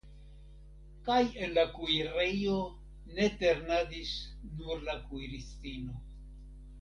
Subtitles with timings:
[1.09, 1.17] Kaj
[1.47, 2.55] en la kuirejo
[3.19, 4.15] ne ternadis
[4.57, 6.01] nur la kuiristino.